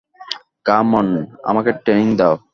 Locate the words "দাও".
2.17-2.35